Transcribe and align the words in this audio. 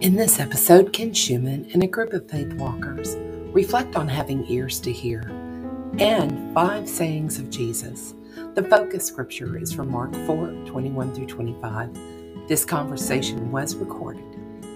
In 0.00 0.14
this 0.14 0.38
episode, 0.38 0.92
Ken 0.92 1.10
Shuman 1.10 1.74
and 1.74 1.82
a 1.82 1.88
group 1.88 2.12
of 2.12 2.30
faith 2.30 2.52
walkers 2.52 3.16
reflect 3.52 3.96
on 3.96 4.06
having 4.06 4.48
ears 4.48 4.78
to 4.80 4.92
hear 4.92 5.22
and 5.98 6.54
five 6.54 6.88
sayings 6.88 7.40
of 7.40 7.50
Jesus. 7.50 8.14
The 8.54 8.62
focus 8.62 9.04
scripture 9.04 9.58
is 9.58 9.72
from 9.72 9.90
Mark 9.90 10.14
4 10.24 10.52
21 10.66 11.16
through 11.16 11.26
25. 11.26 11.98
This 12.46 12.64
conversation 12.64 13.50
was 13.50 13.74
recorded 13.74 14.22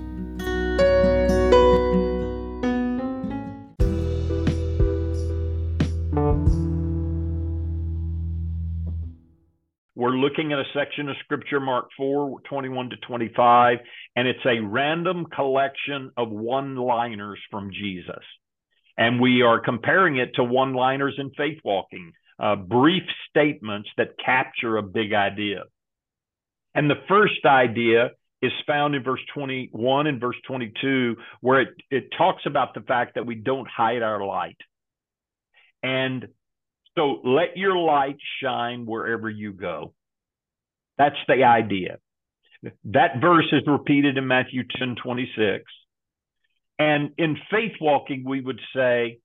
We're 9.99 10.11
looking 10.11 10.53
at 10.53 10.59
a 10.59 10.63
section 10.73 11.09
of 11.09 11.17
scripture, 11.25 11.59
Mark 11.59 11.89
4 11.97 12.41
21 12.47 12.91
to 12.91 12.95
25, 13.05 13.79
and 14.15 14.27
it's 14.27 14.45
a 14.45 14.59
random 14.59 15.25
collection 15.25 16.11
of 16.15 16.29
one 16.29 16.77
liners 16.77 17.39
from 17.51 17.69
Jesus. 17.71 18.23
And 18.97 19.19
we 19.19 19.41
are 19.41 19.59
comparing 19.59 20.17
it 20.17 20.35
to 20.35 20.43
one 20.43 20.73
liners 20.73 21.15
in 21.17 21.31
faith 21.31 21.59
walking, 21.65 22.13
uh, 22.39 22.55
brief 22.55 23.03
statements 23.29 23.89
that 23.97 24.17
capture 24.23 24.77
a 24.77 24.83
big 24.83 25.13
idea. 25.13 25.63
And 26.73 26.89
the 26.89 27.01
first 27.07 27.45
idea 27.45 28.11
is 28.41 28.51
found 28.65 28.95
in 28.95 29.03
verse 29.03 29.21
21 29.33 30.07
and 30.07 30.19
verse 30.21 30.37
22, 30.47 31.15
where 31.41 31.61
it, 31.61 31.69
it 31.91 32.09
talks 32.17 32.43
about 32.45 32.73
the 32.73 32.81
fact 32.81 33.15
that 33.15 33.25
we 33.25 33.35
don't 33.35 33.67
hide 33.67 34.01
our 34.01 34.25
light. 34.25 34.57
And 35.83 36.27
so 36.97 37.21
let 37.23 37.57
your 37.57 37.77
light 37.77 38.17
shine 38.41 38.85
wherever 38.85 39.29
you 39.29 39.53
go. 39.53 39.93
That's 40.97 41.15
the 41.27 41.43
idea. 41.43 41.97
That 42.85 43.21
verse 43.21 43.47
is 43.51 43.63
repeated 43.67 44.17
in 44.17 44.27
Matthew 44.27 44.63
10 44.77 44.95
26. 45.01 45.63
And 46.77 47.11
in 47.17 47.37
faith 47.51 47.73
walking, 47.79 48.23
we 48.25 48.41
would 48.41 48.59
say, 48.75 49.19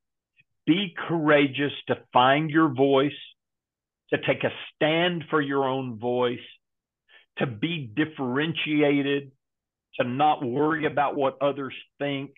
be 0.67 0.95
courageous 1.09 1.73
to 1.89 1.99
find 2.13 2.51
your 2.51 2.69
voice, 2.69 3.13
to 4.11 4.19
take 4.19 4.45
a 4.45 4.51
stand 4.75 5.25
for 5.31 5.41
your 5.41 5.69
own 5.69 5.99
voice, 5.99 6.39
to 7.39 7.47
be 7.47 7.91
differentiated, 7.95 9.33
to 10.01 10.05
not 10.07 10.45
worry 10.45 10.87
about 10.87 11.17
what 11.17 11.37
others 11.41 11.75
think. 11.99 12.31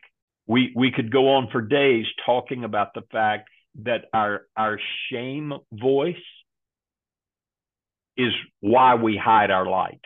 We 0.47 0.73
we 0.77 0.93
could 0.93 1.11
go 1.11 1.35
on 1.35 1.49
for 1.51 1.61
days 1.61 2.07
talking 2.25 2.65
about 2.65 2.95
the 2.95 3.03
fact 3.11 3.49
that 3.83 4.07
our 4.13 4.43
our 4.57 4.79
shame 5.11 5.53
voice 5.73 6.15
is 8.17 8.33
why 8.61 8.95
we 8.95 9.17
hide 9.23 9.51
our 9.51 9.67
light. 9.67 10.01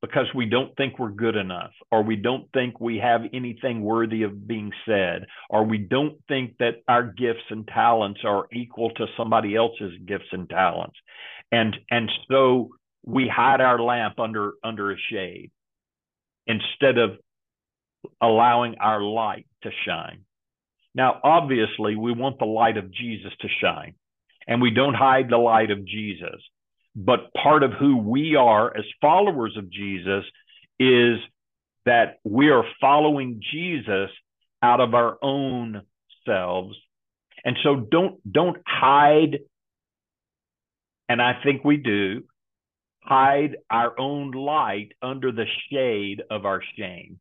Because 0.00 0.26
we 0.34 0.44
don't 0.44 0.76
think 0.76 0.98
we're 0.98 1.08
good 1.08 1.36
enough, 1.36 1.70
or 1.90 2.02
we 2.02 2.16
don't 2.16 2.46
think 2.52 2.78
we 2.78 2.98
have 2.98 3.22
anything 3.32 3.80
worthy 3.80 4.22
of 4.22 4.46
being 4.46 4.70
said, 4.86 5.24
or 5.48 5.64
we 5.64 5.78
don't 5.78 6.18
think 6.28 6.58
that 6.58 6.82
our 6.88 7.04
gifts 7.04 7.44
and 7.48 7.66
talents 7.66 8.20
are 8.22 8.46
equal 8.52 8.90
to 8.90 9.06
somebody 9.16 9.56
else's 9.56 9.92
gifts 10.04 10.28
and 10.32 10.48
talents. 10.50 10.96
And 11.52 11.76
and 11.90 12.10
so 12.30 12.70
we 13.04 13.28
hide 13.28 13.60
our 13.60 13.78
lamp 13.78 14.18
under 14.18 14.52
under 14.62 14.92
a 14.92 14.96
shade 15.10 15.50
instead 16.46 16.98
of 16.98 17.12
allowing 18.20 18.76
our 18.80 19.02
light 19.02 19.46
to 19.62 19.70
shine. 19.86 20.20
Now, 20.94 21.20
obviously, 21.22 21.96
we 21.96 22.12
want 22.12 22.38
the 22.38 22.44
light 22.44 22.76
of 22.76 22.92
Jesus 22.92 23.32
to 23.40 23.48
shine, 23.60 23.94
and 24.46 24.62
we 24.62 24.70
don't 24.70 24.94
hide 24.94 25.28
the 25.28 25.38
light 25.38 25.70
of 25.70 25.84
Jesus. 25.84 26.40
But 26.96 27.32
part 27.34 27.62
of 27.62 27.72
who 27.72 27.96
we 27.96 28.36
are 28.36 28.74
as 28.76 28.84
followers 29.00 29.56
of 29.56 29.70
Jesus 29.70 30.24
is 30.78 31.18
that 31.86 32.18
we 32.24 32.50
are 32.50 32.64
following 32.80 33.40
Jesus 33.52 34.10
out 34.62 34.80
of 34.80 34.94
our 34.94 35.18
own 35.20 35.82
selves. 36.24 36.76
And 37.44 37.56
so 37.62 37.76
don't 37.76 38.20
don't 38.30 38.58
hide 38.66 39.40
and 41.08 41.20
I 41.20 41.34
think 41.44 41.64
we 41.64 41.76
do 41.76 42.24
hide 43.04 43.56
our 43.70 43.98
own 44.00 44.30
light 44.30 44.92
under 45.02 45.30
the 45.30 45.44
shade 45.70 46.22
of 46.30 46.46
our 46.46 46.62
shame. 46.76 47.20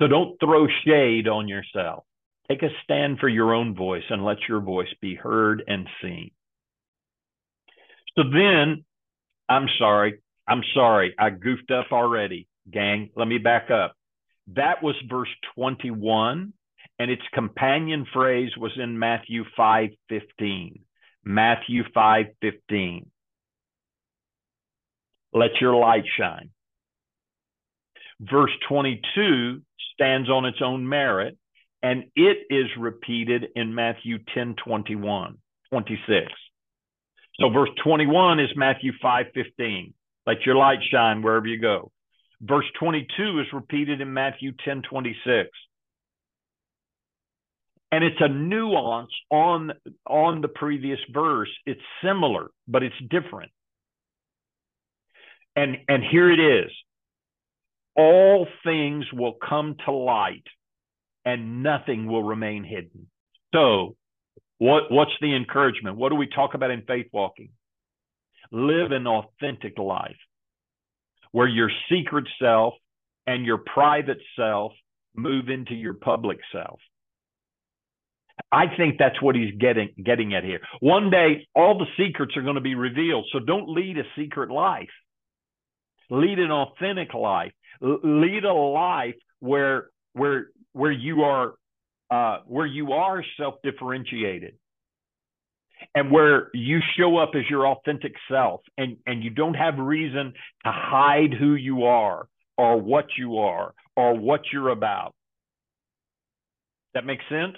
So 0.00 0.06
don't 0.06 0.38
throw 0.38 0.66
shade 0.84 1.26
on 1.26 1.48
yourself. 1.48 2.04
Take 2.48 2.62
a 2.62 2.68
stand 2.84 3.18
for 3.18 3.28
your 3.28 3.54
own 3.54 3.74
voice 3.74 4.04
and 4.08 4.24
let 4.24 4.36
your 4.48 4.60
voice 4.60 4.92
be 5.00 5.16
heard 5.16 5.64
and 5.66 5.88
seen. 6.00 6.30
So 8.16 8.22
then, 8.22 8.84
I'm 9.48 9.66
sorry, 9.78 10.20
I'm 10.46 10.62
sorry, 10.74 11.14
I 11.18 11.30
goofed 11.30 11.70
up 11.70 11.86
already, 11.90 12.46
gang. 12.70 13.10
Let 13.16 13.26
me 13.26 13.38
back 13.38 13.70
up. 13.70 13.94
That 14.54 14.82
was 14.82 14.94
verse 15.10 15.28
21, 15.56 16.52
and 17.00 17.10
its 17.10 17.22
companion 17.34 18.06
phrase 18.12 18.52
was 18.56 18.72
in 18.76 18.98
Matthew 18.98 19.44
5:15. 19.58 20.80
Matthew 21.24 21.82
5:15 21.92 23.06
let 25.36 25.60
your 25.60 25.76
light 25.76 26.04
shine. 26.18 26.50
Verse 28.20 28.50
22 28.68 29.60
stands 29.92 30.30
on 30.30 30.46
its 30.46 30.58
own 30.64 30.88
merit, 30.88 31.36
and 31.82 32.04
it 32.16 32.38
is 32.48 32.66
repeated 32.78 33.46
in 33.54 33.74
Matthew 33.74 34.18
10 34.34 34.56
21, 34.64 35.36
26. 35.70 36.32
So 37.38 37.50
verse 37.50 37.68
21 37.84 38.40
is 38.40 38.48
Matthew 38.56 38.92
5 39.02 39.26
15. 39.34 39.92
Let 40.26 40.46
your 40.46 40.56
light 40.56 40.78
shine 40.90 41.22
wherever 41.22 41.46
you 41.46 41.60
go. 41.60 41.92
Verse 42.40 42.64
22 42.80 43.40
is 43.40 43.46
repeated 43.52 44.00
in 44.00 44.12
Matthew 44.12 44.52
10 44.64 44.82
26. 44.88 45.50
And 47.92 48.02
it's 48.02 48.20
a 48.20 48.28
nuance 48.28 49.12
on, 49.30 49.72
on 50.06 50.40
the 50.40 50.48
previous 50.48 50.98
verse. 51.12 51.50
It's 51.66 51.80
similar, 52.02 52.50
but 52.66 52.82
it's 52.82 52.96
different. 53.10 53.52
And, 55.56 55.78
and 55.88 56.04
here 56.04 56.30
it 56.30 56.38
is 56.38 56.70
all 57.96 58.46
things 58.62 59.06
will 59.12 59.34
come 59.34 59.76
to 59.86 59.90
light 59.90 60.44
and 61.24 61.62
nothing 61.62 62.06
will 62.06 62.22
remain 62.22 62.62
hidden. 62.62 63.08
So, 63.54 63.96
what, 64.58 64.90
what's 64.90 65.12
the 65.20 65.34
encouragement? 65.34 65.96
What 65.96 66.10
do 66.10 66.16
we 66.16 66.28
talk 66.28 66.54
about 66.54 66.70
in 66.70 66.82
faith 66.82 67.06
walking? 67.12 67.50
Live 68.52 68.92
an 68.92 69.06
authentic 69.06 69.78
life 69.78 70.16
where 71.32 71.48
your 71.48 71.70
secret 71.90 72.26
self 72.40 72.74
and 73.26 73.44
your 73.44 73.58
private 73.58 74.20
self 74.38 74.72
move 75.14 75.48
into 75.48 75.74
your 75.74 75.94
public 75.94 76.38
self. 76.52 76.78
I 78.52 78.66
think 78.76 78.96
that's 78.98 79.20
what 79.20 79.34
he's 79.34 79.54
getting 79.58 79.88
getting 80.02 80.34
at 80.34 80.44
here. 80.44 80.60
One 80.80 81.10
day 81.10 81.46
all 81.54 81.78
the 81.78 81.86
secrets 81.96 82.36
are 82.36 82.42
going 82.42 82.54
to 82.54 82.60
be 82.60 82.74
revealed, 82.74 83.26
so 83.32 83.40
don't 83.40 83.68
lead 83.68 83.98
a 83.98 84.04
secret 84.16 84.50
life 84.50 84.90
lead 86.10 86.38
an 86.38 86.50
authentic 86.50 87.14
life. 87.14 87.52
Lead 87.80 88.44
a 88.44 88.52
life 88.52 89.16
where 89.40 89.90
where 90.12 90.48
where 90.72 90.92
you 90.92 91.22
are 91.22 91.54
uh, 92.10 92.38
where 92.46 92.66
you 92.66 92.92
are 92.92 93.22
self 93.38 93.56
differentiated 93.62 94.54
and 95.94 96.10
where 96.10 96.50
you 96.54 96.80
show 96.96 97.18
up 97.18 97.30
as 97.34 97.42
your 97.50 97.66
authentic 97.66 98.14
self 98.30 98.62
and 98.78 98.96
and 99.06 99.22
you 99.22 99.30
don't 99.30 99.54
have 99.54 99.78
reason 99.78 100.32
to 100.64 100.72
hide 100.72 101.34
who 101.34 101.54
you 101.54 101.84
are 101.84 102.28
or 102.56 102.80
what 102.80 103.06
you 103.18 103.38
are 103.38 103.74
or 103.94 104.14
what 104.18 104.40
you're 104.52 104.70
about. 104.70 105.14
That 106.94 107.04
makes 107.04 107.24
sense? 107.28 107.56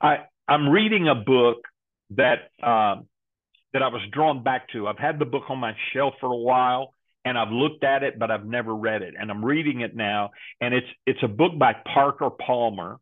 I 0.00 0.24
i'm 0.48 0.68
reading 0.68 1.08
a 1.08 1.14
book 1.14 1.62
that 2.10 2.50
um, 2.62 3.06
that 3.72 3.82
I 3.82 3.88
was 3.88 4.02
drawn 4.12 4.42
back 4.42 4.68
to. 4.70 4.88
I've 4.88 4.98
had 4.98 5.18
the 5.18 5.24
book 5.24 5.44
on 5.48 5.58
my 5.58 5.74
shelf 5.92 6.14
for 6.20 6.30
a 6.30 6.36
while 6.36 6.94
and 7.24 7.38
I've 7.38 7.52
looked 7.52 7.84
at 7.84 8.02
it, 8.02 8.18
but 8.18 8.30
I've 8.30 8.44
never 8.44 8.74
read 8.74 9.02
it. 9.02 9.14
And 9.18 9.30
I'm 9.30 9.44
reading 9.44 9.80
it 9.80 9.94
now. 9.94 10.30
And 10.60 10.74
it's 10.74 10.86
it's 11.06 11.22
a 11.22 11.28
book 11.28 11.58
by 11.58 11.74
Parker 11.94 12.30
Palmer 12.30 12.98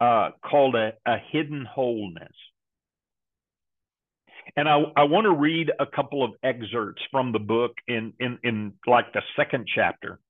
uh, 0.00 0.30
called 0.44 0.74
a, 0.74 0.92
a 1.06 1.16
Hidden 1.30 1.66
Wholeness. 1.72 2.34
And 4.56 4.68
I, 4.68 4.82
I 4.96 5.04
want 5.04 5.24
to 5.24 5.32
read 5.32 5.70
a 5.78 5.86
couple 5.86 6.22
of 6.22 6.32
excerpts 6.42 7.02
from 7.10 7.32
the 7.32 7.38
book 7.38 7.72
in, 7.88 8.12
in, 8.20 8.38
in 8.42 8.72
like 8.86 9.12
the 9.12 9.22
second 9.36 9.66
chapter. 9.72 10.20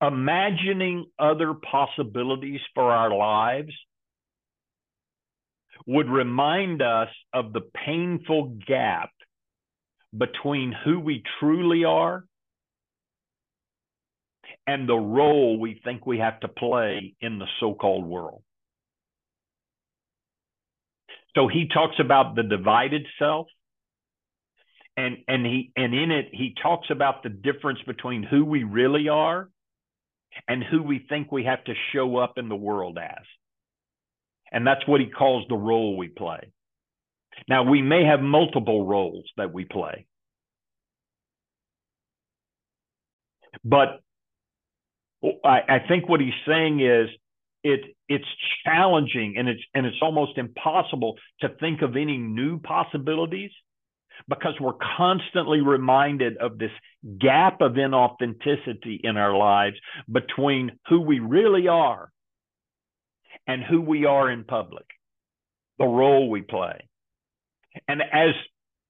Imagining 0.00 1.06
other 1.18 1.54
possibilities 1.54 2.60
for 2.74 2.92
our 2.92 3.14
lives 3.16 3.72
would 5.86 6.08
remind 6.08 6.82
us 6.82 7.08
of 7.32 7.52
the 7.52 7.62
painful 7.86 8.58
gap 8.66 9.10
between 10.16 10.74
who 10.84 11.00
we 11.00 11.22
truly 11.40 11.84
are 11.84 12.24
and 14.66 14.88
the 14.88 14.94
role 14.94 15.58
we 15.58 15.80
think 15.82 16.06
we 16.06 16.18
have 16.18 16.38
to 16.40 16.48
play 16.48 17.14
in 17.20 17.38
the 17.38 17.46
so 17.60 17.74
called 17.74 18.06
world. 18.06 18.42
So 21.34 21.48
he 21.48 21.68
talks 21.72 21.96
about 21.98 22.36
the 22.36 22.42
divided 22.42 23.06
self. 23.18 23.46
And, 24.94 25.18
and 25.26 25.46
he 25.46 25.72
and 25.74 25.94
in 25.94 26.10
it 26.10 26.28
he 26.32 26.54
talks 26.62 26.88
about 26.90 27.22
the 27.22 27.30
difference 27.30 27.78
between 27.86 28.22
who 28.22 28.44
we 28.44 28.62
really 28.62 29.08
are 29.08 29.48
and 30.46 30.62
who 30.62 30.82
we 30.82 30.98
think 31.08 31.32
we 31.32 31.44
have 31.44 31.64
to 31.64 31.72
show 31.94 32.18
up 32.18 32.34
in 32.36 32.50
the 32.50 32.56
world 32.56 32.98
as. 32.98 33.24
And 34.52 34.66
that's 34.66 34.86
what 34.86 35.00
he 35.00 35.06
calls 35.06 35.46
the 35.48 35.56
role 35.56 35.96
we 35.96 36.08
play. 36.08 36.52
Now, 37.48 37.62
we 37.64 37.82
may 37.82 38.04
have 38.04 38.20
multiple 38.20 38.86
roles 38.86 39.24
that 39.36 39.52
we 39.52 39.64
play. 39.64 40.06
But 43.64 44.00
I, 45.44 45.60
I 45.68 45.78
think 45.88 46.08
what 46.08 46.20
he's 46.20 46.32
saying 46.46 46.80
is 46.80 47.08
it 47.62 47.80
it's 48.08 48.26
challenging 48.64 49.36
and 49.38 49.48
it's 49.48 49.62
and 49.74 49.86
it's 49.86 49.98
almost 50.02 50.36
impossible 50.36 51.16
to 51.40 51.48
think 51.60 51.82
of 51.82 51.96
any 51.96 52.18
new 52.18 52.58
possibilities 52.58 53.52
because 54.28 54.54
we're 54.60 54.72
constantly 54.96 55.60
reminded 55.60 56.36
of 56.38 56.58
this 56.58 56.70
gap 57.18 57.60
of 57.60 57.72
inauthenticity 57.72 59.00
in 59.02 59.16
our 59.16 59.36
lives 59.36 59.76
between 60.10 60.72
who 60.88 61.00
we 61.00 61.18
really 61.18 61.68
are 61.68 62.10
and 63.46 63.62
who 63.62 63.80
we 63.80 64.04
are 64.04 64.30
in 64.30 64.44
public, 64.44 64.86
the 65.78 65.84
role 65.84 66.30
we 66.30 66.42
play. 66.42 66.88
And 67.88 68.02
as 68.02 68.30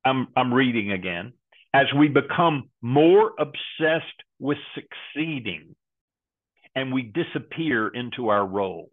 I'm, 0.05 0.29
I'm 0.37 0.53
reading 0.53 0.93
again, 0.93 1.33
as 1.75 1.87
we 1.97 2.09
become 2.09 2.71
more 2.81 3.33
obsessed 3.39 4.23
with 4.39 4.59
succeeding 4.75 5.75
and 6.75 6.93
we 6.93 7.03
disappear 7.03 7.89
into 7.89 8.29
our 8.29 8.47
roles, 8.47 8.91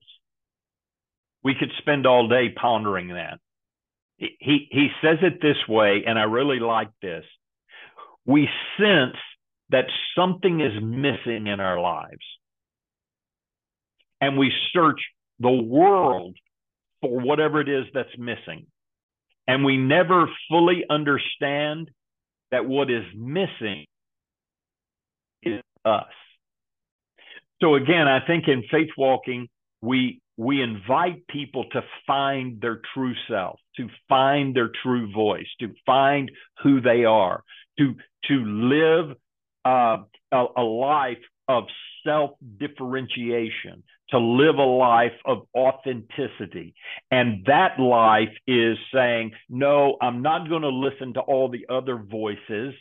we 1.43 1.55
could 1.55 1.71
spend 1.77 2.05
all 2.05 2.27
day 2.27 2.49
pondering 2.49 3.09
that. 3.09 3.39
He, 4.17 4.67
he 4.69 4.89
says 5.01 5.17
it 5.21 5.41
this 5.41 5.57
way, 5.67 6.03
and 6.05 6.19
I 6.19 6.23
really 6.23 6.59
like 6.59 6.89
this. 7.01 7.23
We 8.25 8.49
sense 8.77 9.15
that 9.69 9.85
something 10.15 10.59
is 10.59 10.73
missing 10.81 11.47
in 11.47 11.59
our 11.59 11.79
lives. 11.79 12.25
And 14.19 14.37
we 14.37 14.51
search 14.73 14.99
the 15.39 15.49
world 15.49 16.35
for 17.01 17.19
whatever 17.19 17.61
it 17.61 17.69
is 17.69 17.85
that's 17.93 18.09
missing. 18.17 18.65
And 19.49 19.65
we 19.65 19.77
never 19.77 20.29
fully 20.47 20.83
understand 20.91 21.89
that 22.51 22.67
what 22.67 22.91
is 22.91 23.03
missing 23.15 23.87
is 25.41 25.63
us. 25.83 26.05
So 27.59 27.73
again, 27.73 28.07
I 28.07 28.19
think 28.27 28.47
in 28.47 28.61
faith 28.69 28.89
walking, 28.95 29.47
we 29.81 30.21
we 30.37 30.61
invite 30.61 31.25
people 31.27 31.65
to 31.71 31.81
find 32.05 32.61
their 32.61 32.79
true 32.93 33.15
self, 33.27 33.59
to 33.77 33.87
find 34.07 34.55
their 34.55 34.69
true 34.83 35.11
voice, 35.11 35.47
to 35.61 35.73
find 35.83 36.29
who 36.61 36.79
they 36.79 37.05
are, 37.05 37.41
to 37.79 37.95
to 38.25 38.35
live 38.45 39.17
uh, 39.65 39.97
a, 40.31 40.45
a 40.57 40.61
life 40.61 41.25
of 41.47 41.63
self 42.05 42.31
differentiation, 42.59 43.81
to 44.11 44.19
live 44.19 44.55
a 44.55 44.63
life 44.63 45.13
of 45.25 45.47
authenticity. 45.55 46.73
And 47.11 47.45
that 47.45 47.79
life 47.79 48.33
is 48.47 48.77
saying, 48.93 49.31
no, 49.49 49.97
I'm 50.01 50.21
not 50.21 50.49
going 50.49 50.63
to 50.63 50.69
listen 50.69 51.13
to 51.13 51.21
all 51.21 51.49
the 51.49 51.65
other 51.73 51.97
voices. 51.97 52.73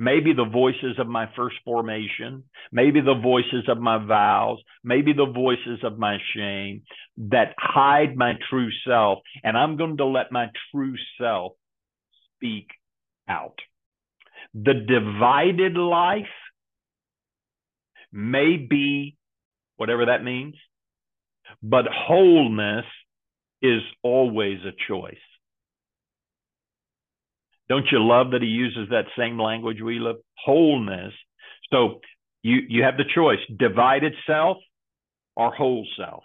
Maybe 0.00 0.32
the 0.32 0.44
voices 0.44 0.96
of 0.98 1.08
my 1.08 1.28
first 1.34 1.56
formation, 1.64 2.44
maybe 2.70 3.00
the 3.00 3.18
voices 3.20 3.64
of 3.68 3.78
my 3.78 3.98
vows, 3.98 4.58
maybe 4.84 5.12
the 5.12 5.26
voices 5.26 5.80
of 5.82 5.98
my 5.98 6.18
shame 6.36 6.82
that 7.16 7.54
hide 7.58 8.16
my 8.16 8.34
true 8.48 8.70
self. 8.86 9.18
And 9.42 9.58
I'm 9.58 9.76
going 9.76 9.96
to 9.96 10.04
let 10.04 10.30
my 10.30 10.46
true 10.70 10.94
self 11.20 11.54
speak 12.36 12.68
out. 13.28 13.58
The 14.54 14.74
divided 14.74 15.76
life 15.76 16.26
may 18.12 18.56
be 18.56 19.16
whatever 19.78 20.06
that 20.06 20.22
means, 20.22 20.54
but 21.62 21.86
wholeness 21.86 22.84
is 23.62 23.82
always 24.02 24.58
a 24.64 24.72
choice. 24.86 25.16
Don't 27.68 27.86
you 27.92 28.02
love 28.02 28.30
that 28.30 28.42
he 28.42 28.48
uses 28.48 28.88
that 28.90 29.06
same 29.16 29.38
language 29.38 29.80
we 29.82 29.98
love? 29.98 30.16
Wholeness. 30.44 31.12
So 31.70 32.00
you, 32.42 32.60
you 32.68 32.82
have 32.84 32.96
the 32.96 33.04
choice 33.14 33.40
divided 33.58 34.14
self 34.26 34.56
or 35.36 35.54
whole 35.54 35.86
self. 35.98 36.24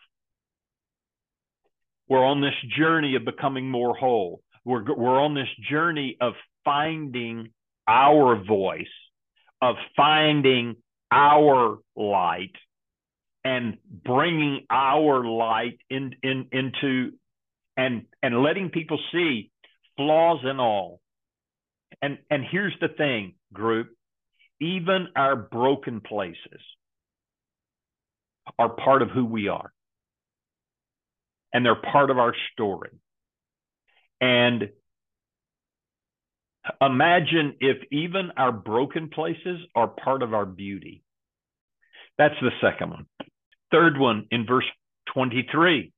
We're 2.08 2.26
on 2.26 2.42
this 2.42 2.54
journey 2.78 3.16
of 3.16 3.26
becoming 3.26 3.70
more 3.70 3.96
whole. 3.96 4.42
We're, 4.66 4.84
we're 4.96 5.20
on 5.20 5.34
this 5.34 5.50
journey 5.70 6.18
of 6.22 6.34
finding 6.64 7.50
our 7.88 8.42
voice, 8.42 8.86
of 9.62 9.76
finding 9.96 10.76
our 11.12 11.80
light 11.96 12.56
and 13.44 13.78
bringing 14.04 14.66
our 14.70 15.26
light 15.26 15.80
in, 15.90 16.16
in, 16.24 16.48
into 16.52 17.12
and 17.76 18.06
and 18.22 18.44
letting 18.44 18.70
people 18.70 19.00
see 19.12 19.52
flaws 19.98 20.40
and 20.44 20.60
all. 20.60 21.00
And 22.02 22.18
and 22.30 22.44
here's 22.50 22.76
the 22.82 22.88
thing, 22.88 23.36
group, 23.52 23.90
even 24.60 25.08
our 25.16 25.36
broken 25.36 26.02
places 26.02 26.62
are 28.60 28.70
part 28.70 29.02
of 29.02 29.10
who 29.10 29.26
we 29.26 29.48
are. 29.48 29.72
And 31.54 31.66
they're 31.66 31.76
part 31.76 32.10
of 32.10 32.18
our 32.18 32.34
story. 32.54 32.90
And 34.20 34.70
imagine 36.82 37.56
if 37.60 37.78
even 37.92 38.32
our 38.38 38.52
broken 38.52 39.10
places 39.10 39.60
are 39.76 39.88
part 39.88 40.24
of 40.24 40.34
our 40.34 40.46
beauty. 40.46 41.04
That's 42.18 42.36
the 42.42 42.52
second 42.62 42.92
one. 42.92 43.06
Third 43.74 43.98
one 43.98 44.28
in 44.30 44.46
verse 44.46 44.68
23. 45.16 45.92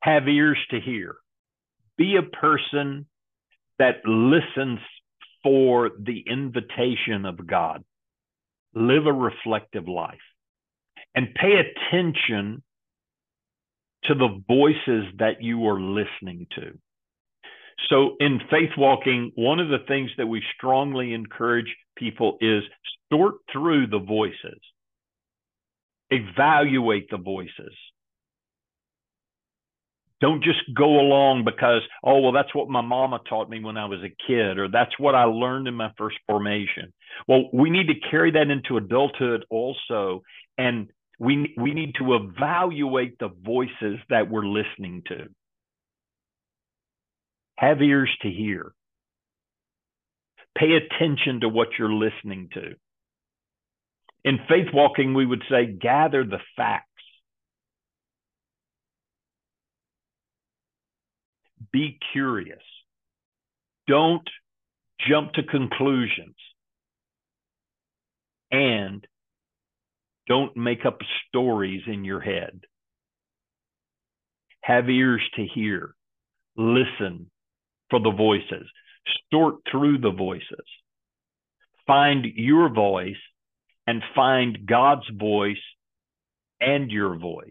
Have 0.00 0.26
ears 0.26 0.58
to 0.72 0.80
hear. 0.80 1.14
Be 1.96 2.16
a 2.16 2.22
person 2.22 3.06
that 3.78 4.04
listens 4.04 4.80
for 5.44 5.90
the 5.96 6.24
invitation 6.26 7.24
of 7.24 7.46
God. 7.46 7.84
Live 8.74 9.06
a 9.06 9.12
reflective 9.12 9.86
life 9.86 10.18
and 11.14 11.32
pay 11.34 11.52
attention 11.54 12.64
to 14.04 14.14
the 14.14 14.42
voices 14.48 15.04
that 15.18 15.40
you 15.40 15.68
are 15.68 15.80
listening 15.80 16.48
to. 16.56 16.76
So, 17.88 18.16
in 18.20 18.40
faith 18.50 18.70
walking, 18.76 19.32
one 19.36 19.60
of 19.60 19.68
the 19.68 19.84
things 19.86 20.10
that 20.18 20.26
we 20.26 20.42
strongly 20.56 21.14
encourage 21.14 21.74
people 21.96 22.36
is 22.40 22.62
sort 23.12 23.36
through 23.52 23.86
the 23.86 23.98
voices, 23.98 24.58
evaluate 26.10 27.08
the 27.10 27.18
voices. 27.18 27.72
Don't 30.20 30.42
just 30.42 30.58
go 30.74 30.98
along 30.98 31.44
because, 31.44 31.82
oh, 32.02 32.18
well, 32.20 32.32
that's 32.32 32.52
what 32.52 32.68
my 32.68 32.80
mama 32.80 33.20
taught 33.28 33.48
me 33.48 33.62
when 33.62 33.76
I 33.76 33.84
was 33.84 34.00
a 34.00 34.14
kid, 34.26 34.58
or 34.58 34.68
that's 34.68 34.98
what 34.98 35.14
I 35.14 35.24
learned 35.24 35.68
in 35.68 35.74
my 35.74 35.92
first 35.96 36.16
formation. 36.26 36.92
Well, 37.28 37.48
we 37.52 37.70
need 37.70 37.86
to 37.86 38.10
carry 38.10 38.32
that 38.32 38.50
into 38.50 38.76
adulthood 38.76 39.44
also. 39.48 40.22
And 40.58 40.90
we, 41.20 41.54
we 41.56 41.72
need 41.72 41.94
to 42.00 42.14
evaluate 42.14 43.18
the 43.20 43.28
voices 43.28 43.98
that 44.10 44.28
we're 44.28 44.44
listening 44.44 45.02
to. 45.06 45.28
Have 47.58 47.82
ears 47.82 48.10
to 48.22 48.30
hear. 48.30 48.72
Pay 50.56 50.74
attention 50.74 51.40
to 51.40 51.48
what 51.48 51.70
you're 51.76 51.92
listening 51.92 52.50
to. 52.54 52.76
In 54.24 54.38
faith 54.48 54.68
walking, 54.72 55.12
we 55.12 55.26
would 55.26 55.42
say 55.50 55.66
gather 55.66 56.22
the 56.22 56.38
facts. 56.56 56.84
Be 61.72 61.98
curious. 62.12 62.62
Don't 63.88 64.28
jump 65.08 65.32
to 65.32 65.42
conclusions. 65.42 66.36
And 68.52 69.04
don't 70.28 70.56
make 70.56 70.86
up 70.86 70.98
stories 71.26 71.82
in 71.88 72.04
your 72.04 72.20
head. 72.20 72.60
Have 74.60 74.88
ears 74.88 75.22
to 75.34 75.44
hear. 75.44 75.96
Listen 76.56 77.30
for 77.90 78.00
the 78.00 78.10
voices, 78.10 78.66
sort 79.32 79.56
through 79.70 79.98
the 79.98 80.10
voices, 80.10 80.64
find 81.86 82.26
your 82.34 82.72
voice 82.72 83.16
and 83.86 84.02
find 84.14 84.66
God's 84.66 85.08
voice 85.18 85.56
and 86.60 86.90
your 86.90 87.16
voice. 87.16 87.50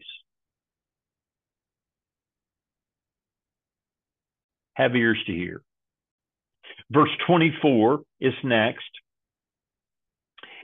Have 4.76 4.96
ears 4.96 5.18
to 5.26 5.34
hear. 5.34 5.64
Verse 6.92 7.10
24 7.26 8.02
is 8.22 8.34
next. 8.44 8.84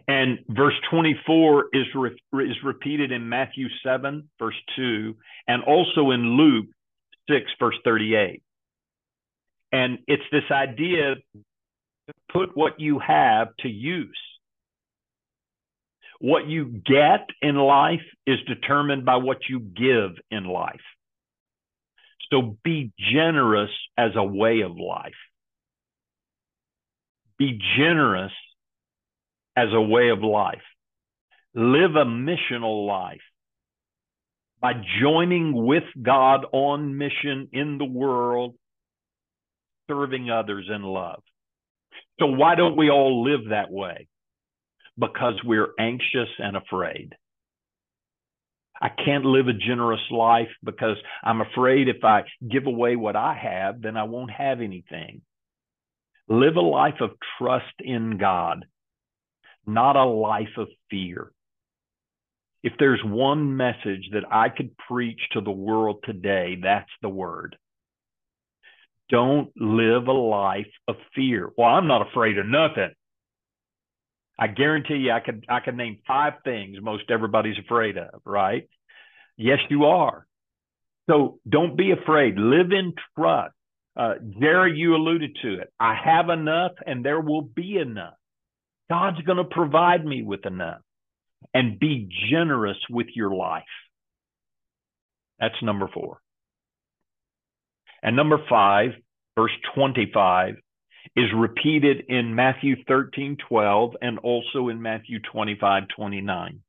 And 0.07 0.39
verse 0.49 0.75
24 0.91 1.65
is, 1.73 1.85
re- 1.95 2.49
is 2.49 2.57
repeated 2.63 3.11
in 3.11 3.27
Matthew 3.27 3.67
7, 3.83 4.29
verse 4.37 4.55
2, 4.75 5.15
and 5.47 5.63
also 5.63 6.11
in 6.11 6.37
Luke 6.37 6.67
6, 7.29 7.45
verse 7.59 7.75
38. 7.83 8.43
And 9.73 9.97
it's 10.07 10.23
this 10.31 10.43
idea 10.51 11.15
put 12.31 12.55
what 12.55 12.79
you 12.79 12.99
have 12.99 13.49
to 13.59 13.69
use. 13.69 14.19
What 16.19 16.47
you 16.47 16.65
get 16.65 17.27
in 17.41 17.55
life 17.55 18.05
is 18.25 18.37
determined 18.47 19.03
by 19.03 19.17
what 19.17 19.39
you 19.49 19.59
give 19.59 20.11
in 20.31 20.45
life. 20.45 20.79
So 22.31 22.57
be 22.63 22.93
generous 23.11 23.71
as 23.97 24.11
a 24.15 24.23
way 24.23 24.61
of 24.61 24.77
life. 24.77 25.11
Be 27.37 27.59
generous 27.77 28.31
as 29.55 29.69
a 29.73 29.81
way 29.81 30.09
of 30.09 30.23
life. 30.23 30.61
Live 31.53 31.95
a 31.95 32.05
missional 32.05 32.87
life 32.87 33.21
by 34.61 34.73
joining 35.01 35.65
with 35.65 35.83
God 36.01 36.45
on 36.53 36.97
mission 36.97 37.49
in 37.51 37.77
the 37.77 37.85
world, 37.85 38.55
serving 39.87 40.29
others 40.29 40.69
in 40.73 40.83
love. 40.83 41.21
So, 42.19 42.27
why 42.27 42.55
don't 42.55 42.77
we 42.77 42.89
all 42.89 43.23
live 43.23 43.49
that 43.49 43.71
way? 43.71 44.07
Because 44.97 45.35
we're 45.43 45.73
anxious 45.79 46.29
and 46.39 46.55
afraid. 46.55 47.15
I 48.81 48.89
can't 48.89 49.25
live 49.25 49.47
a 49.47 49.53
generous 49.53 50.01
life 50.11 50.49
because 50.63 50.97
I'm 51.23 51.41
afraid 51.41 51.87
if 51.87 52.03
I 52.03 52.23
give 52.49 52.65
away 52.65 52.95
what 52.95 53.15
I 53.15 53.33
have, 53.33 53.81
then 53.81 53.95
I 53.95 54.03
won't 54.03 54.31
have 54.31 54.59
anything. 54.59 55.21
Live 56.27 56.55
a 56.57 56.61
life 56.61 56.99
of 56.99 57.11
trust 57.37 57.73
in 57.79 58.17
God 58.17 58.65
not 59.65 59.95
a 59.95 60.05
life 60.05 60.57
of 60.57 60.67
fear. 60.89 61.31
If 62.63 62.73
there's 62.79 63.01
one 63.03 63.57
message 63.57 64.09
that 64.13 64.23
I 64.31 64.49
could 64.49 64.75
preach 64.87 65.19
to 65.33 65.41
the 65.41 65.51
world 65.51 66.03
today, 66.03 66.57
that's 66.61 66.89
the 67.01 67.09
word. 67.09 67.57
Don't 69.10 69.51
live 69.55 70.07
a 70.07 70.12
life 70.12 70.72
of 70.88 70.95
fear. 71.15 71.51
Well, 71.57 71.67
I'm 71.67 71.88
not 71.88 72.07
afraid 72.07 72.38
of 72.38 72.45
nothing. 72.45 72.91
I 74.39 74.48
guarantee 74.48 74.95
you 74.95 75.12
I 75.12 75.19
could 75.19 75.45
I 75.48 75.60
could 75.60 75.77
name 75.77 76.00
five 76.07 76.33
things 76.43 76.77
most 76.81 77.03
everybody's 77.12 77.60
afraid 77.60 77.98
of, 77.98 78.22
right? 78.25 78.67
Yes, 79.38 79.60
you 79.69 79.86
are. 79.86 80.25
So 81.10 81.39
don't 81.48 81.77
be 81.77 81.91
afraid. 81.91 82.38
Live 82.38 82.72
in 82.72 82.93
trust. 83.15 83.53
Uh, 83.95 84.15
Jerry, 84.39 84.75
you 84.75 84.95
alluded 84.95 85.38
to 85.43 85.60
it. 85.60 85.72
I 85.79 85.95
have 86.03 86.29
enough 86.29 86.72
and 86.86 87.05
there 87.05 87.19
will 87.19 87.43
be 87.43 87.77
enough. 87.77 88.15
God's 88.89 89.22
going 89.22 89.38
to 89.38 89.43
provide 89.43 90.03
me 90.03 90.24
with 90.24 90.45
enough. 90.45 90.81
And 91.53 91.77
be 91.77 92.10
generous 92.31 92.77
with 92.89 93.07
your 93.15 93.36
life. 93.36 93.63
That's 95.39 95.62
number 95.62 95.89
four. 95.93 96.22
And 98.03 98.15
number 98.15 98.38
five, 98.50 98.91
verse 99.36 99.51
25, 99.74 100.55
is 101.15 101.25
repeated 101.36 102.05
in 102.10 102.36
Matthew 102.36 102.75
13, 102.88 103.38
12, 103.48 103.95
and 104.01 104.19
also 104.19 104.67
in 104.67 104.81
Matthew 104.81 105.19
25, 105.31 105.83
29. 105.95 106.60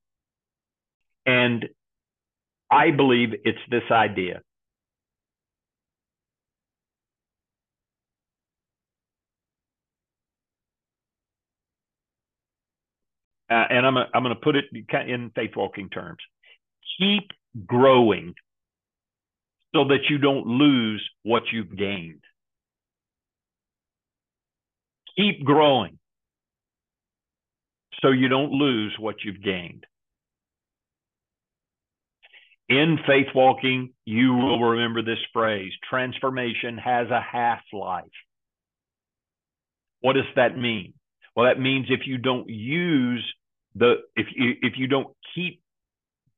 And 1.27 1.69
I 2.71 2.91
believe 2.91 3.31
it's 3.45 3.59
this 3.71 3.91
idea 3.91 4.43
uh, 13.51 13.65
and 13.71 13.87
I'm, 13.87 13.97
I'm 13.97 14.23
going 14.23 14.35
to 14.35 14.41
put 14.41 14.57
it 14.57 14.67
in 14.73 15.31
faith 15.35 15.53
walking 15.57 15.89
terms. 15.89 16.19
Keep 16.99 17.31
growing 17.67 18.35
so 19.75 19.85
that 19.89 20.09
you 20.09 20.19
don't 20.19 20.47
lose 20.47 21.03
what 21.25 21.43
you've 21.53 21.77
gained. 21.77 22.23
Keep 25.17 25.45
growing 25.45 25.99
so 28.01 28.11
you 28.11 28.29
don't 28.29 28.53
lose 28.53 28.95
what 28.99 29.17
you've 29.25 29.43
gained. 29.43 29.87
In 32.69 32.99
faith 33.07 33.27
walking, 33.35 33.93
you 34.05 34.33
will 34.35 34.61
remember 34.61 35.03
this 35.03 35.19
phrase 35.33 35.73
transformation 35.89 36.79
has 36.79 37.09
a 37.11 37.21
half 37.21 37.61
life. 37.73 38.05
What 40.01 40.15
does 40.15 40.25
that 40.37 40.57
mean? 40.57 40.95
Well, 41.35 41.47
that 41.47 41.61
means 41.61 41.87
if 41.89 42.07
you 42.07 42.19
don't 42.19 42.49
use 42.49 43.25
the 43.75 43.95
if 44.17 44.27
you 44.35 44.55
if 44.63 44.75
you 44.77 44.87
don't 44.87 45.09
keep 45.35 45.61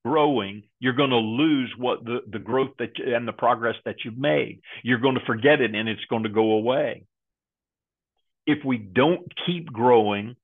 growing, 0.07 0.63
you're 0.79 1.01
going 1.03 1.11
to 1.11 1.17
lose 1.17 1.73
what 1.77 2.05
the 2.05 2.19
the 2.31 2.39
growth 2.39 2.71
that 2.79 2.91
and 2.99 3.27
the 3.27 3.33
progress 3.33 3.77
that 3.85 3.97
you've 4.05 4.19
made. 4.19 4.61
You're 4.83 5.05
going 5.07 5.17
to 5.17 5.25
forget 5.27 5.61
it 5.61 5.75
and 5.75 5.89
it's 5.89 6.05
going 6.09 6.25
to 6.25 6.29
go 6.29 6.53
away. 6.53 7.05
If 8.47 8.65
we 8.65 8.79
don't 8.79 9.27
keep 9.47 9.67
growing, 9.67 10.37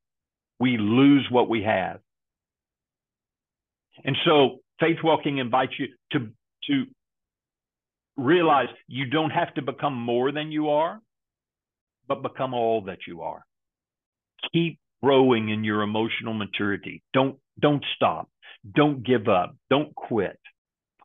we 0.58 0.78
lose 0.78 1.26
what 1.30 1.48
we 1.48 1.62
have. 1.62 2.00
And 4.04 4.16
so 4.24 4.60
faith 4.80 4.98
walking 5.04 5.38
invites 5.38 5.74
you 5.78 5.88
to 6.12 6.28
to 6.68 6.84
realize 8.16 8.68
you 8.88 9.06
don't 9.06 9.30
have 9.30 9.54
to 9.54 9.62
become 9.62 9.94
more 9.94 10.32
than 10.32 10.50
you 10.50 10.70
are, 10.70 11.00
but 12.08 12.22
become 12.22 12.52
all 12.54 12.82
that 12.82 13.06
you 13.06 13.22
are 13.22 13.44
keep 14.52 14.78
growing 15.02 15.48
in 15.50 15.64
your 15.64 15.82
emotional 15.82 16.34
maturity. 16.34 17.02
Don't 17.12 17.36
don't 17.60 17.84
stop. 17.96 18.28
Don't 18.70 19.02
give 19.02 19.28
up. 19.28 19.56
Don't 19.70 19.94
quit. 19.94 20.38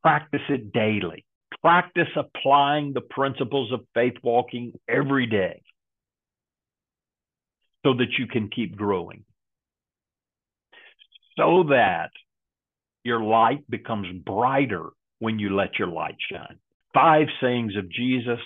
Practice 0.01 0.41
it 0.49 0.71
daily. 0.71 1.25
Practice 1.61 2.09
applying 2.15 2.93
the 2.93 3.01
principles 3.01 3.71
of 3.71 3.81
faith 3.93 4.13
walking 4.23 4.73
every 4.87 5.25
day 5.25 5.61
so 7.83 7.93
that 7.95 8.17
you 8.17 8.27
can 8.27 8.49
keep 8.49 8.75
growing. 8.75 9.23
So 11.37 11.65
that 11.69 12.11
your 13.03 13.21
light 13.21 13.69
becomes 13.69 14.07
brighter 14.23 14.89
when 15.19 15.39
you 15.39 15.55
let 15.55 15.79
your 15.79 15.87
light 15.87 16.17
shine. 16.31 16.59
Five 16.93 17.27
sayings 17.41 17.75
of 17.75 17.89
Jesus 17.89 18.39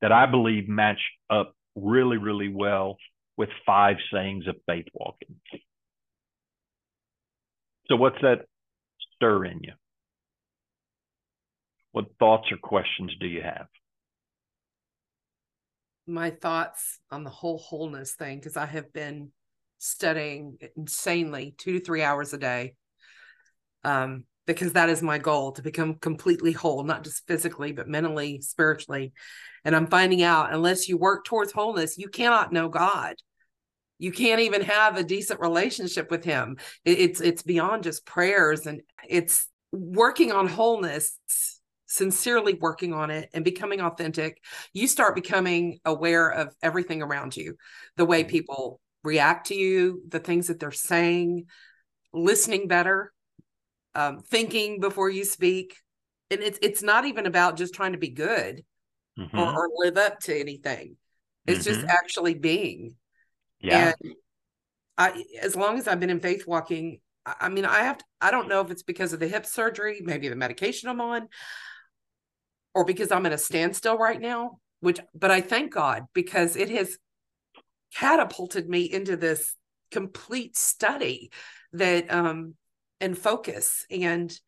that 0.00 0.12
I 0.12 0.26
believe 0.26 0.68
match 0.68 1.00
up 1.28 1.54
really, 1.74 2.16
really 2.16 2.48
well 2.48 2.96
with 3.36 3.48
five 3.66 3.96
sayings 4.12 4.46
of 4.46 4.56
faith 4.66 4.86
walking. 4.92 5.36
So, 7.88 7.96
what's 7.96 8.20
that 8.22 8.42
stir 9.16 9.46
in 9.46 9.60
you? 9.62 9.72
What 11.92 12.06
thoughts 12.18 12.50
or 12.52 12.58
questions 12.58 13.14
do 13.18 13.26
you 13.26 13.42
have? 13.42 13.66
My 16.06 16.30
thoughts 16.30 17.00
on 17.10 17.24
the 17.24 17.30
whole 17.30 17.58
wholeness 17.58 18.12
thing, 18.12 18.38
because 18.38 18.56
I 18.56 18.66
have 18.66 18.92
been 18.92 19.30
studying 19.78 20.58
insanely 20.76 21.54
two 21.56 21.78
to 21.78 21.84
three 21.84 22.02
hours 22.02 22.32
a 22.32 22.38
day. 22.38 22.74
Um, 23.84 24.24
because 24.46 24.72
that 24.72 24.88
is 24.88 25.02
my 25.02 25.18
goal 25.18 25.52
to 25.52 25.62
become 25.62 25.94
completely 25.94 26.52
whole, 26.52 26.82
not 26.82 27.04
just 27.04 27.26
physically, 27.26 27.70
but 27.72 27.86
mentally, 27.86 28.40
spiritually. 28.40 29.12
And 29.62 29.76
I'm 29.76 29.86
finding 29.86 30.22
out 30.22 30.54
unless 30.54 30.88
you 30.88 30.96
work 30.96 31.26
towards 31.26 31.52
wholeness, 31.52 31.98
you 31.98 32.08
cannot 32.08 32.50
know 32.50 32.70
God. 32.70 33.14
You 33.98 34.12
can't 34.12 34.40
even 34.40 34.62
have 34.62 34.96
a 34.96 35.02
decent 35.02 35.40
relationship 35.40 36.10
with 36.10 36.24
him. 36.24 36.56
It's 36.84 37.20
it's 37.20 37.42
beyond 37.42 37.82
just 37.82 38.06
prayers 38.06 38.66
and 38.66 38.82
it's 39.08 39.48
working 39.72 40.32
on 40.32 40.46
wholeness, 40.46 41.18
sincerely 41.86 42.54
working 42.54 42.92
on 42.92 43.10
it 43.10 43.28
and 43.34 43.44
becoming 43.44 43.80
authentic. 43.80 44.42
You 44.72 44.86
start 44.86 45.14
becoming 45.14 45.80
aware 45.84 46.28
of 46.28 46.54
everything 46.62 47.02
around 47.02 47.36
you, 47.36 47.56
the 47.96 48.04
way 48.04 48.22
mm-hmm. 48.22 48.30
people 48.30 48.80
react 49.02 49.48
to 49.48 49.54
you, 49.54 50.02
the 50.08 50.20
things 50.20 50.46
that 50.48 50.60
they're 50.60 50.70
saying, 50.70 51.46
listening 52.12 52.68
better, 52.68 53.12
um, 53.94 54.20
thinking 54.20 54.80
before 54.80 55.10
you 55.10 55.24
speak. 55.24 55.76
And 56.30 56.40
it's 56.40 56.58
it's 56.62 56.82
not 56.82 57.06
even 57.06 57.26
about 57.26 57.56
just 57.56 57.74
trying 57.74 57.92
to 57.92 57.98
be 57.98 58.10
good 58.10 58.62
mm-hmm. 59.18 59.38
or, 59.38 59.64
or, 59.64 59.68
live 59.74 59.96
up 59.96 60.20
to 60.20 60.38
anything. 60.38 60.96
It's 61.46 61.66
mm-hmm. 61.66 61.80
just 61.80 61.86
actually 61.86 62.34
being. 62.34 62.96
Yeah. 63.60 63.92
And 64.02 64.14
I 64.96 65.24
as 65.40 65.56
long 65.56 65.78
as 65.78 65.88
I've 65.88 66.00
been 66.00 66.10
in 66.10 66.20
faith 66.20 66.46
walking, 66.46 67.00
I, 67.24 67.48
mean, 67.48 67.64
I 67.64 67.80
have 67.80 67.98
to, 67.98 68.04
I 68.20 68.30
don't 68.30 68.48
know 68.48 68.60
if 68.60 68.70
it's 68.70 68.82
because 68.82 69.12
of 69.12 69.20
the 69.20 69.28
hip 69.28 69.46
surgery, 69.46 70.00
maybe 70.02 70.28
the 70.28 70.36
medication 70.36 70.88
I'm 70.88 71.00
on, 71.00 71.28
or 72.74 72.84
because 72.84 73.10
I'm 73.12 73.26
in 73.26 73.32
a 73.32 73.38
standstill 73.38 73.98
right 73.98 74.20
now, 74.20 74.58
which 74.80 75.00
but 75.14 75.30
I 75.30 75.40
thank 75.40 75.72
God 75.72 76.04
because 76.14 76.56
it 76.56 76.70
has 76.70 76.96
catapulted 77.94 78.68
me 78.68 78.82
into 78.82 79.16
this 79.16 79.54
complete 79.90 80.56
study 80.56 81.30
that 81.72 82.12
um 82.12 82.54
and 83.00 83.16
focus 83.16 83.86
and 83.90 84.38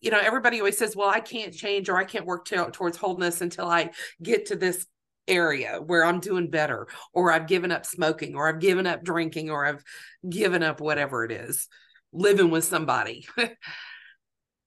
you 0.00 0.10
know 0.10 0.20
everybody 0.20 0.58
always 0.60 0.78
says 0.78 0.94
well 0.94 1.08
i 1.08 1.20
can't 1.20 1.54
change 1.54 1.88
or 1.88 1.96
i 1.96 2.04
can't 2.04 2.26
work 2.26 2.44
to, 2.44 2.70
towards 2.70 2.96
wholeness 2.96 3.40
until 3.40 3.66
i 3.66 3.90
get 4.22 4.46
to 4.46 4.56
this 4.56 4.86
area 5.28 5.80
where 5.84 6.04
I'm 6.04 6.20
doing 6.20 6.50
better, 6.50 6.88
or 7.12 7.32
I've 7.32 7.46
given 7.46 7.70
up 7.70 7.86
smoking, 7.86 8.34
or 8.34 8.48
I've 8.48 8.60
given 8.60 8.86
up 8.86 9.04
drinking, 9.04 9.50
or 9.50 9.64
I've 9.64 9.84
given 10.28 10.62
up 10.62 10.80
whatever 10.80 11.24
it 11.24 11.32
is, 11.32 11.68
living 12.12 12.50
with 12.50 12.64
somebody. 12.64 13.26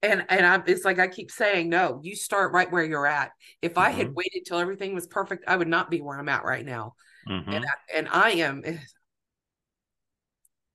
and 0.02 0.26
and 0.30 0.46
I, 0.46 0.62
it's 0.66 0.86
like 0.86 1.00
I 1.00 1.08
keep 1.08 1.32
saying, 1.32 1.70
no, 1.70 2.00
you 2.04 2.16
start 2.16 2.54
right 2.54 2.72
where 2.72 2.84
you're 2.84 3.08
at. 3.08 3.32
If 3.62 3.78
I 3.78 3.90
mm-hmm. 3.90 3.98
had 3.98 4.16
waited 4.16 4.44
till 4.46 4.60
everything 4.60 4.96
was 4.96 5.08
perfect, 5.08 5.46
I 5.48 5.56
would 5.56 5.68
not 5.68 5.90
be 5.90 6.02
where 6.02 6.18
I'm 6.18 6.30
at 6.30 6.44
right 6.44 6.66
now. 6.66 6.96
Mm-hmm. 7.30 7.52
And 7.52 7.66
I, 7.66 7.98
and 7.98 8.08
I 8.10 8.30
am, 8.32 8.62
eh, 8.66 8.78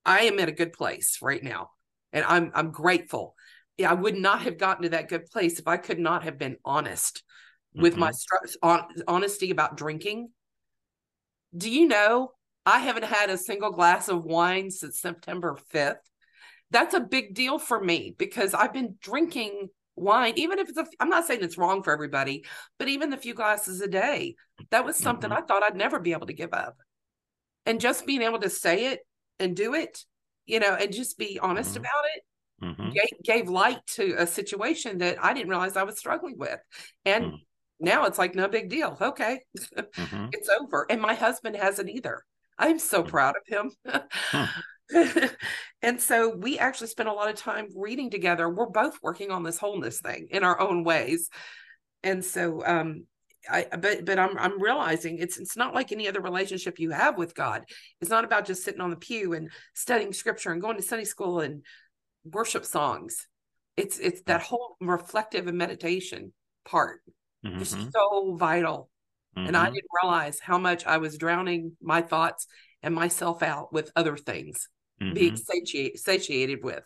I 0.04 0.20
am 0.22 0.38
at 0.38 0.48
a 0.48 0.52
good 0.52 0.72
place 0.72 1.18
right 1.20 1.42
now, 1.42 1.70
and 2.12 2.24
I'm 2.24 2.52
I'm 2.54 2.70
grateful. 2.70 3.34
Yeah, 3.76 3.90
I 3.90 3.94
would 3.94 4.16
not 4.16 4.42
have 4.42 4.58
gotten 4.58 4.84
to 4.84 4.88
that 4.90 5.08
good 5.08 5.26
place 5.26 5.58
if 5.58 5.68
I 5.68 5.76
could 5.76 5.98
not 5.98 6.22
have 6.22 6.38
been 6.38 6.56
honest 6.64 7.22
with 7.76 7.94
mm-hmm. 7.94 8.00
my 8.00 8.12
on, 8.62 8.84
honesty 9.06 9.50
about 9.50 9.76
drinking. 9.76 10.30
Do 11.56 11.70
you 11.70 11.86
know 11.86 12.32
I 12.64 12.80
haven't 12.80 13.04
had 13.04 13.30
a 13.30 13.38
single 13.38 13.70
glass 13.70 14.08
of 14.08 14.24
wine 14.24 14.70
since 14.70 15.00
September 15.00 15.58
5th? 15.72 15.96
That's 16.70 16.94
a 16.94 17.00
big 17.00 17.34
deal 17.34 17.58
for 17.58 17.82
me 17.82 18.14
because 18.16 18.54
I've 18.54 18.72
been 18.72 18.96
drinking 19.00 19.68
wine, 19.94 20.34
even 20.36 20.58
if 20.58 20.68
it's 20.68 20.78
a, 20.78 20.86
I'm 20.98 21.08
not 21.08 21.26
saying 21.26 21.42
it's 21.42 21.58
wrong 21.58 21.82
for 21.82 21.92
everybody, 21.92 22.44
but 22.78 22.88
even 22.88 23.10
the 23.10 23.16
few 23.16 23.34
glasses 23.34 23.80
a 23.80 23.88
day, 23.88 24.34
that 24.70 24.84
was 24.84 24.96
something 24.96 25.30
mm-hmm. 25.30 25.42
I 25.42 25.46
thought 25.46 25.62
I'd 25.62 25.76
never 25.76 26.00
be 26.00 26.12
able 26.12 26.26
to 26.26 26.32
give 26.32 26.52
up. 26.52 26.76
And 27.64 27.80
just 27.80 28.06
being 28.06 28.22
able 28.22 28.40
to 28.40 28.50
say 28.50 28.86
it 28.86 29.00
and 29.38 29.54
do 29.54 29.74
it, 29.74 30.04
you 30.46 30.60
know, 30.60 30.74
and 30.74 30.92
just 30.92 31.18
be 31.18 31.38
honest 31.40 31.74
mm-hmm. 31.74 31.80
about 31.80 32.04
it 32.14 32.22
mm-hmm. 32.64 32.90
gave, 32.90 33.22
gave, 33.24 33.48
light 33.48 33.80
to 33.94 34.14
a 34.18 34.26
situation 34.26 34.98
that 34.98 35.22
I 35.22 35.34
didn't 35.34 35.50
realize 35.50 35.76
I 35.76 35.82
was 35.84 35.98
struggling 35.98 36.36
with. 36.38 36.60
And 37.04 37.24
mm 37.24 37.38
now 37.78 38.04
it's 38.04 38.18
like 38.18 38.34
no 38.34 38.48
big 38.48 38.68
deal. 38.68 38.96
Okay, 39.00 39.40
mm-hmm. 39.76 40.26
it's 40.32 40.48
over. 40.48 40.86
And 40.90 41.00
my 41.00 41.14
husband 41.14 41.56
hasn't 41.56 41.90
either. 41.90 42.22
I'm 42.58 42.78
so 42.78 43.02
mm. 43.02 43.08
proud 43.08 43.34
of 43.36 43.70
him. 44.94 45.30
and 45.82 46.00
so 46.00 46.34
we 46.36 46.58
actually 46.58 46.86
spent 46.86 47.08
a 47.08 47.12
lot 47.12 47.28
of 47.28 47.36
time 47.36 47.68
reading 47.74 48.10
together. 48.10 48.48
We're 48.48 48.70
both 48.70 48.98
working 49.02 49.30
on 49.30 49.42
this 49.42 49.58
wholeness 49.58 50.00
thing 50.00 50.28
in 50.30 50.44
our 50.44 50.58
own 50.60 50.84
ways. 50.84 51.28
And 52.02 52.24
so 52.24 52.62
um 52.64 53.04
I 53.48 53.66
but 53.78 54.04
but 54.04 54.18
I'm 54.18 54.38
I'm 54.38 54.60
realizing 54.60 55.18
it's 55.18 55.38
it's 55.38 55.56
not 55.56 55.74
like 55.74 55.92
any 55.92 56.08
other 56.08 56.20
relationship 56.20 56.78
you 56.78 56.90
have 56.90 57.18
with 57.18 57.34
God. 57.34 57.64
It's 58.00 58.10
not 58.10 58.24
about 58.24 58.46
just 58.46 58.64
sitting 58.64 58.80
on 58.80 58.90
the 58.90 58.96
pew 58.96 59.34
and 59.34 59.50
studying 59.74 60.12
scripture 60.12 60.52
and 60.52 60.60
going 60.60 60.76
to 60.76 60.82
Sunday 60.82 61.04
school 61.04 61.40
and 61.40 61.62
worship 62.24 62.64
songs. 62.64 63.26
It's 63.76 63.98
it's 63.98 64.22
that 64.22 64.42
whole 64.42 64.76
reflective 64.80 65.46
and 65.46 65.58
meditation 65.58 66.32
part 66.64 67.00
mm-hmm. 67.44 67.62
is 67.62 67.70
so 67.70 68.36
vital. 68.36 68.90
Mm-hmm. 69.36 69.48
And 69.48 69.56
I 69.56 69.66
mm-hmm. 69.66 69.74
didn't 69.74 69.90
realize 70.02 70.40
how 70.40 70.58
much 70.58 70.86
I 70.86 70.98
was 70.98 71.18
drowning 71.18 71.76
my 71.82 72.02
thoughts 72.02 72.46
and 72.82 72.94
myself 72.94 73.42
out 73.42 73.72
with 73.72 73.90
other 73.96 74.16
things, 74.16 74.68
mm-hmm. 75.00 75.14
being 75.14 75.36
satiated, 75.36 75.98
satiated 75.98 76.64
with. 76.64 76.84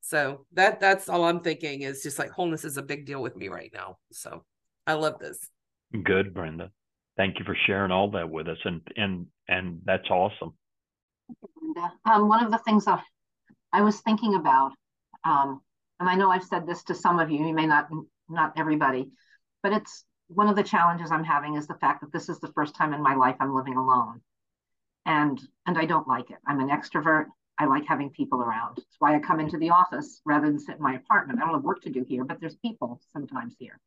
So 0.00 0.44
that 0.52 0.80
that's 0.80 1.08
all 1.08 1.24
I'm 1.24 1.40
thinking 1.40 1.82
is 1.82 2.02
just 2.02 2.18
like 2.18 2.30
wholeness 2.30 2.64
is 2.64 2.76
a 2.76 2.82
big 2.82 3.06
deal 3.06 3.22
with 3.22 3.36
me 3.36 3.48
right 3.48 3.70
now. 3.72 3.96
So 4.12 4.44
I 4.86 4.94
love 4.94 5.18
this. 5.18 5.38
Good, 6.02 6.34
Brenda. 6.34 6.70
Thank 7.16 7.38
you 7.38 7.44
for 7.44 7.56
sharing 7.66 7.90
all 7.90 8.10
that 8.10 8.28
with 8.28 8.48
us, 8.48 8.58
and 8.64 8.82
and 8.96 9.26
and 9.48 9.80
that's 9.84 10.08
awesome. 10.10 10.52
Brenda, 11.58 11.92
um, 12.04 12.28
one 12.28 12.44
of 12.44 12.50
the 12.50 12.58
things 12.58 12.86
I, 12.86 13.00
I 13.72 13.80
was 13.80 14.00
thinking 14.00 14.34
about, 14.34 14.72
um, 15.24 15.60
and 16.00 16.08
I 16.08 16.16
know 16.16 16.30
I've 16.30 16.44
said 16.44 16.66
this 16.66 16.82
to 16.84 16.94
some 16.94 17.18
of 17.18 17.30
you, 17.30 17.46
you 17.46 17.54
may 17.54 17.66
not 17.66 17.88
not 18.28 18.52
everybody, 18.58 19.10
but 19.64 19.72
it's 19.72 20.04
one 20.28 20.48
of 20.48 20.56
the 20.56 20.62
challenges 20.62 21.10
I'm 21.10 21.24
having 21.24 21.56
is 21.56 21.66
the 21.66 21.74
fact 21.74 22.02
that 22.02 22.12
this 22.12 22.28
is 22.28 22.38
the 22.38 22.52
first 22.52 22.76
time 22.76 22.92
in 22.92 23.02
my 23.02 23.14
life 23.14 23.36
I'm 23.40 23.54
living 23.54 23.76
alone. 23.76 24.20
And 25.06 25.40
and 25.66 25.78
I 25.78 25.86
don't 25.86 26.06
like 26.06 26.30
it. 26.30 26.36
I'm 26.46 26.60
an 26.60 26.68
extrovert. 26.68 27.26
I 27.58 27.64
like 27.64 27.86
having 27.86 28.10
people 28.10 28.42
around. 28.42 28.78
It's 28.78 28.96
why 28.98 29.16
I 29.16 29.20
come 29.20 29.40
into 29.40 29.56
the 29.58 29.70
office 29.70 30.20
rather 30.26 30.46
than 30.46 30.58
sit 30.58 30.76
in 30.76 30.82
my 30.82 30.96
apartment. 30.96 31.38
I 31.38 31.46
don't 31.46 31.54
have 31.54 31.64
work 31.64 31.80
to 31.82 31.90
do 31.90 32.04
here, 32.06 32.24
but 32.24 32.40
there's 32.40 32.56
people 32.56 33.00
sometimes 33.12 33.54
here. 33.58 33.80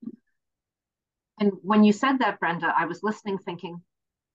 And 1.39 1.51
when 1.61 1.83
you 1.83 1.93
said 1.93 2.19
that, 2.19 2.39
Brenda, 2.39 2.73
I 2.75 2.85
was 2.85 3.03
listening 3.03 3.37
thinking, 3.37 3.81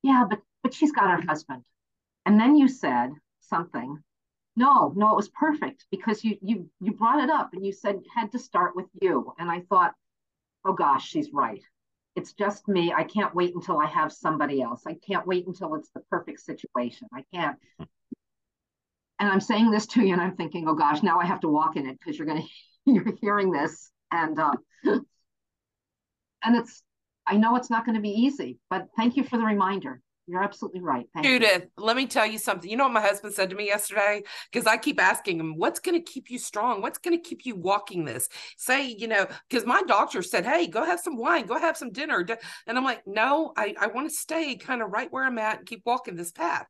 yeah, 0.03 0.25
but 0.29 0.41
but 0.63 0.73
she's 0.73 0.93
got 0.93 1.11
her 1.11 1.27
husband. 1.27 1.65
And 2.25 2.39
then 2.39 2.57
you 2.57 2.69
said 2.69 3.11
something. 3.41 3.99
No, 4.55 4.93
no, 4.95 5.13
it 5.13 5.17
was 5.17 5.29
perfect 5.31 5.87
because 5.91 6.23
you 6.23 6.39
you 6.41 6.71
you 6.81 6.93
brought 6.93 7.25
it 7.25 7.31
up 7.31 7.53
and 7.53 7.67
you 7.67 7.73
said 7.73 8.01
had 8.15 8.31
to 8.31 8.39
start 8.39 8.77
with 8.77 8.87
you. 9.01 9.35
And 9.39 9.51
I 9.51 9.61
thought, 9.63 9.95
oh 10.65 10.73
gosh, 10.73 11.09
she's 11.09 11.33
right. 11.33 11.63
It's 12.15 12.33
just 12.33 12.69
me. 12.69 12.93
I 12.93 13.05
can't 13.05 13.35
wait 13.35 13.55
until 13.55 13.79
I 13.79 13.87
have 13.87 14.13
somebody 14.13 14.61
else. 14.61 14.83
I 14.87 14.95
can't 15.07 15.27
wait 15.27 15.47
until 15.47 15.75
it's 15.75 15.91
the 15.91 16.01
perfect 16.11 16.41
situation. 16.41 17.09
I 17.15 17.25
can't. 17.35 17.57
And 19.19 19.29
I'm 19.31 19.41
saying 19.41 19.71
this 19.71 19.87
to 19.89 20.03
you, 20.03 20.13
and 20.13 20.21
I'm 20.21 20.37
thinking, 20.37 20.69
oh 20.69 20.75
gosh, 20.75 21.03
now 21.03 21.21
I 21.21 21.27
have 21.27 21.41
to 21.41 21.49
walk 21.49 21.77
in 21.77 21.87
it 21.87 21.99
because 21.99 22.19
you're 22.19 22.27
gonna 22.27 22.45
you're 22.87 23.17
hearing 23.21 23.51
this, 23.51 23.91
and 24.11 24.39
uh, 24.39 24.53
and 24.85 26.57
it's 26.57 26.83
I 27.27 27.37
know 27.37 27.57
it's 27.57 27.71
not 27.71 27.85
going 27.85 27.95
to 27.95 28.01
be 28.01 28.11
easy, 28.11 28.59
but 28.69 28.89
thank 28.97 29.17
you 29.17 29.25
for 29.25 29.37
the 29.39 29.45
reminder. 29.45 30.01
You're 30.27 30.43
absolutely 30.43 30.81
right. 30.81 31.07
Thank 31.13 31.27
Judith, 31.27 31.63
you. 31.63 31.85
let 31.85 31.97
me 31.97 32.07
tell 32.07 32.27
you 32.27 32.39
something. 32.39 32.71
You 32.71 32.77
know 32.77 32.85
what 32.85 32.93
my 32.93 33.01
husband 33.01 33.35
said 33.35 33.51
to 33.51 33.57
me 33.57 33.67
yesterday? 33.67 34.23
Because 34.51 34.67
I 34.67 34.77
keep 34.77 35.03
asking 35.03 35.41
him, 35.41 35.57
what's 35.57 35.81
going 35.81 36.01
to 36.01 36.13
keep 36.13 36.31
you 36.31 36.39
strong? 36.39 36.81
What's 36.81 36.99
going 36.99 37.21
to 37.21 37.29
keep 37.29 37.45
you 37.45 37.57
walking 37.57 38.05
this? 38.05 38.29
Say, 38.57 38.87
you 38.87 39.09
know, 39.09 39.27
because 39.49 39.67
my 39.67 39.83
doctor 39.83 40.23
said, 40.23 40.45
hey, 40.45 40.69
go 40.69 40.85
have 40.85 41.01
some 41.01 41.17
wine, 41.17 41.47
go 41.47 41.59
have 41.59 41.77
some 41.77 41.91
dinner. 41.91 42.25
And 42.67 42.79
I'm 42.79 42.85
like, 42.85 43.03
no, 43.07 43.53
I, 43.57 43.75
I 43.81 43.89
want 43.89 44.09
to 44.09 44.15
stay 44.15 44.55
kind 44.57 44.81
of 44.81 44.91
right 44.91 45.13
where 45.13 45.25
I'm 45.25 45.39
at 45.39 45.59
and 45.59 45.67
keep 45.67 45.83
walking 45.85 46.15
this 46.15 46.31
path. 46.31 46.67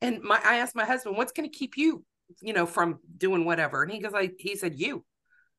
And 0.00 0.22
my 0.22 0.40
I 0.42 0.56
asked 0.56 0.74
my 0.74 0.86
husband, 0.86 1.16
what's 1.16 1.32
going 1.32 1.48
to 1.48 1.56
keep 1.56 1.76
you, 1.76 2.04
you 2.40 2.54
know, 2.54 2.64
from 2.64 3.00
doing 3.18 3.44
whatever? 3.44 3.82
And 3.82 3.92
he 3.92 3.98
goes, 3.98 4.12
like, 4.12 4.34
he 4.38 4.56
said, 4.56 4.78
you 4.78 5.04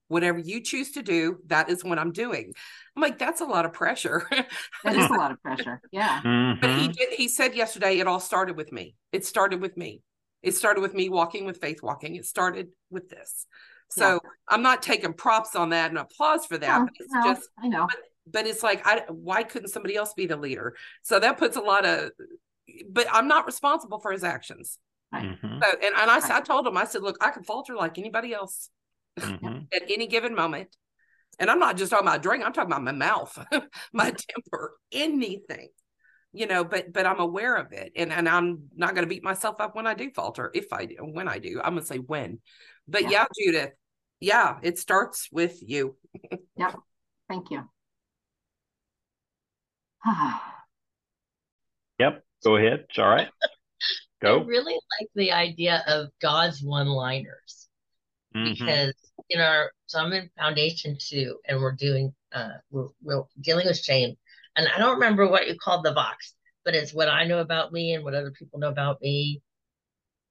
whatever 0.08 0.40
you 0.40 0.62
choose 0.62 0.92
to 0.92 1.02
do 1.02 1.40
that 1.48 1.70
is 1.70 1.84
what 1.84 2.00
i'm 2.00 2.12
doing. 2.12 2.54
I'm 2.96 3.02
like 3.02 3.18
that's 3.18 3.42
a 3.42 3.46
lot 3.46 3.66
of 3.66 3.74
pressure. 3.74 4.28
That 4.84 4.96
is 4.96 5.10
a 5.10 5.14
lot 5.14 5.32
of 5.32 5.42
pressure. 5.42 5.82
Yeah. 5.92 6.22
Mm-hmm. 6.22 6.62
but 6.62 6.70
he 6.80 6.88
did 6.88 7.14
he 7.14 7.28
said 7.28 7.56
yesterday 7.56 8.00
it 8.00 8.08
all 8.08 8.20
started 8.20 8.56
with 8.56 8.72
me. 8.72 8.96
It 9.12 9.26
started 9.26 9.62
with 9.62 9.78
me. 9.78 10.02
It 10.44 10.56
started 10.56 10.82
with 10.82 10.94
me 10.94 11.10
walking 11.10 11.46
with 11.46 11.60
faith 11.60 11.82
walking. 11.82 12.16
It 12.16 12.26
started 12.26 12.70
with 12.90 13.10
this. 13.10 13.48
So 13.90 14.20
yeah. 14.24 14.30
i'm 14.50 14.62
not 14.62 14.82
taking 14.82 15.14
props 15.14 15.56
on 15.56 15.70
that 15.70 15.90
and 15.90 16.00
applause 16.00 16.46
for 16.46 16.58
that 16.58 16.82
no, 16.82 16.88
it's 17.00 17.14
no, 17.14 17.24
just 17.24 17.50
i 17.60 17.68
know. 17.68 17.88
but, 17.88 17.98
but 18.32 18.48
it's 18.48 18.64
like 18.64 18.82
i 18.86 19.04
why 19.10 19.44
couldn't 19.44 19.70
somebody 19.70 19.96
else 19.96 20.14
be 20.14 20.26
the 20.26 20.38
leader? 20.38 20.76
So 21.02 21.20
that 21.20 21.38
puts 21.38 21.56
a 21.58 21.62
lot 21.62 21.86
of 21.86 22.12
but 22.90 23.08
i'm 23.12 23.28
not 23.28 23.46
responsible 23.46 24.00
for 24.00 24.12
his 24.12 24.24
actions. 24.24 24.78
Right. 25.14 25.24
mm-hmm. 25.24 25.60
so 25.62 25.70
and, 25.72 25.96
and 25.96 26.12
I, 26.12 26.20
right. 26.20 26.32
I 26.32 26.42
told 26.42 26.68
him 26.68 26.78
i 26.78 26.86
said 26.86 27.04
look 27.04 27.18
i 27.22 27.30
can 27.30 27.44
falter 27.44 27.76
like 27.76 27.98
anybody 27.98 28.34
else 28.34 28.70
mm-hmm. 29.20 29.60
at 29.74 29.84
any 29.90 30.08
given 30.08 30.36
moment. 30.36 30.76
And 31.40 31.52
I'm 31.52 31.60
not 31.60 31.78
just 31.78 31.92
talking 31.92 32.08
about 32.08 32.24
drink, 32.24 32.46
I'm 32.46 32.54
talking 32.54 32.72
about 32.72 32.84
my 32.84 32.92
mouth, 32.92 33.38
my 33.94 34.12
temper, 34.12 34.78
anything. 34.92 35.70
You 36.32 36.48
know, 36.48 36.66
but 36.66 36.92
but 36.92 37.06
I'm 37.06 37.22
aware 37.22 37.56
of 37.56 37.72
it. 37.72 37.94
And 37.96 38.12
and 38.12 38.28
I'm 38.28 38.64
not 38.76 38.94
gonna 38.94 39.08
beat 39.08 39.24
myself 39.24 39.62
up 39.62 39.74
when 39.74 39.88
I 39.88 39.94
do 39.94 40.12
falter. 40.12 40.52
If 40.54 40.74
I 40.74 40.86
do, 40.86 40.96
when 40.98 41.30
I 41.30 41.40
do, 41.40 41.62
I'm 41.64 41.76
gonna 41.76 41.86
say 41.86 41.98
when. 41.98 42.40
But 42.90 43.04
yeah, 43.04 43.10
yeah 43.10 43.26
Judith, 43.46 43.72
yeah, 44.20 44.58
it 44.62 44.78
starts 44.78 45.30
with 45.32 45.58
you. 45.62 45.96
yeah. 46.58 46.74
Thank 47.30 47.52
you. 47.52 47.64
yep. 52.00 52.24
Go 52.44 52.58
ahead. 52.58 52.86
It's 52.90 53.00
all 53.00 53.08
right. 53.08 53.30
Go. 54.22 54.42
I 54.42 54.44
really 54.44 54.74
like 54.74 55.10
the 55.16 55.32
idea 55.32 55.84
of 55.88 56.10
God's 56.22 56.62
one 56.62 56.88
liners 56.88 57.65
mm-hmm. 58.36 58.66
because 58.66 58.94
in 59.30 59.40
our 59.40 59.72
so 59.86 60.00
I'm 60.00 60.14
in 60.14 60.30
foundation 60.38 60.98
two, 61.00 61.38
and 61.48 61.60
we're 61.60 61.72
doing 61.74 62.14
uh 62.34 62.50
we're, 62.70 62.88
we're 63.02 63.24
dealing 63.42 63.68
with 63.68 63.78
shame, 63.78 64.16
and 64.56 64.68
I 64.68 64.78
don't 64.78 64.96
remember 64.96 65.28
what 65.28 65.48
you 65.48 65.56
called 65.58 65.86
the 65.86 65.94
box, 65.94 66.34
but 66.64 66.76
it's 66.76 66.94
what 66.94 67.10
I 67.10 67.26
know 67.26 67.40
about 67.40 67.72
me 67.72 67.94
and 67.94 68.04
what 68.04 68.14
other 68.14 68.32
people 68.32 68.60
know 68.60 68.70
about 68.70 69.02
me. 69.02 69.42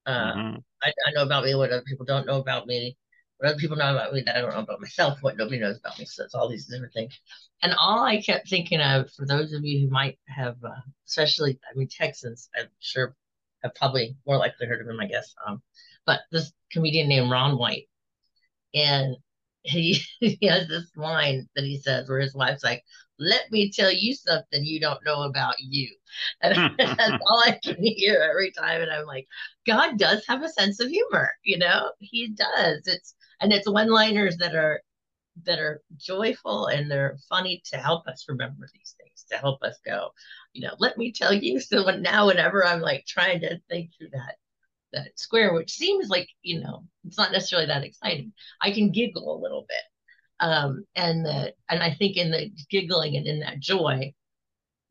Uh, 0.07 0.35
mm-hmm. 0.35 0.57
I, 0.83 0.93
I 1.07 1.13
know 1.15 1.23
about 1.23 1.45
me 1.45 1.55
what 1.55 1.71
other 1.71 1.85
people 1.87 2.05
don't 2.05 2.27
know 2.27 2.41
about 2.41 2.67
me. 2.67 2.97
What 3.39 3.49
other 3.49 3.59
people 3.59 3.77
know 3.77 3.93
about 3.93 4.13
me 4.13 4.23
that 4.25 4.37
I 4.37 4.41
don't 4.41 4.53
know 4.53 4.61
about 4.61 4.81
myself, 4.81 5.19
what 5.23 5.37
nobody 5.37 5.59
knows 5.59 5.79
about 5.79 5.99
me. 5.99 6.05
So 6.05 6.25
it's 6.25 6.35
all 6.35 6.49
these 6.49 6.67
different 6.67 6.93
things. 6.93 7.19
And 7.63 7.75
all 7.75 8.05
I 8.05 8.21
kept 8.21 8.49
thinking 8.49 8.81
of, 8.81 9.11
for 9.11 9.27
those 9.27 9.53
of 9.53 9.65
you 9.65 9.81
who 9.81 9.91
might 9.91 10.19
have, 10.29 10.57
uh, 10.63 10.81
especially, 11.09 11.59
I 11.69 11.77
mean, 11.77 11.89
Texans, 11.89 12.49
I'm 12.57 12.69
sure 12.79 13.17
have 13.65 13.75
probably 13.75 14.17
more 14.27 14.37
likely 14.37 14.67
heard 14.67 14.81
of 14.81 14.89
him, 14.89 15.01
I 15.01 15.07
guess. 15.07 15.35
Um, 15.47 15.63
but 16.07 16.21
this 16.31 16.53
comedian 16.71 17.09
named 17.09 17.31
Ron 17.31 17.59
White, 17.59 17.89
and 18.75 19.17
he, 19.63 20.01
he 20.21 20.47
has 20.47 20.69
this 20.69 20.91
line 20.97 21.49
that 21.57 21.65
he 21.65 21.79
says 21.79 22.09
where 22.09 22.21
his 22.21 22.35
wife's 22.35 22.65
like, 22.65 22.83
let 23.19 23.51
me 23.51 23.71
tell 23.71 23.93
you 23.93 24.15
something 24.15 24.65
you 24.65 24.81
don't 24.81 25.05
know 25.05 25.23
about 25.23 25.57
you. 25.59 25.89
And 26.43 26.57
hmm. 26.57 26.77
that's 26.77 27.23
all 27.29 27.43
I 27.45 27.59
can 27.61 27.77
hear 27.83 28.21
every 28.31 28.53
time. 28.53 28.83
And 28.83 28.91
I'm 28.91 29.05
like, 29.05 29.27
God 29.67 29.99
does 29.99 30.25
have 30.29 30.45
a 30.45 30.49
sense 30.49 30.79
of 30.79 30.89
humor, 30.89 31.33
you 31.43 31.59
know, 31.59 31.91
he 31.99 32.29
does. 32.29 32.83
It's 32.87 33.15
and 33.41 33.53
it's 33.53 33.69
one 33.69 33.89
liners 33.89 34.37
that 34.37 34.55
are 34.55 34.81
that 35.43 35.59
are 35.59 35.83
joyful 35.97 36.67
and 36.67 36.89
they're 36.89 37.19
funny 37.29 37.61
to 37.73 37.77
help 37.77 38.07
us 38.07 38.27
remember 38.29 38.69
these 38.73 38.95
things, 39.03 39.25
to 39.31 39.37
help 39.37 39.63
us 39.65 39.77
go, 39.85 40.11
you 40.53 40.63
know, 40.63 40.75
let 40.79 40.97
me 40.97 41.11
tell 41.11 41.33
you. 41.33 41.59
So 41.61 41.83
now, 41.97 42.29
whenever 42.29 42.65
I'm 42.65 42.81
like 42.81 43.05
trying 43.07 43.41
to 43.41 43.59
think 43.69 43.91
through 43.99 44.11
that 44.13 44.37
that 44.95 45.19
square, 45.19 45.55
which 45.55 45.73
seems 45.73 46.09
like 46.09 46.29
you 46.43 46.61
know 46.61 46.85
it's 47.07 47.19
not 47.19 47.33
necessarily 47.33 47.67
that 47.67 47.85
exciting, 47.85 48.33
I 48.61 48.71
can 48.73 48.91
giggle 48.91 49.37
a 49.37 49.43
little 49.43 49.67
bit. 49.69 49.79
Um, 50.41 50.85
and 50.97 51.25
the, 51.25 51.55
and 51.71 51.83
I 51.83 51.95
think 51.95 52.17
in 52.17 52.31
the 52.31 52.51
giggling 52.69 53.17
and 53.17 53.27
in 53.27 53.41
that 53.41 53.61
joy, 53.61 54.15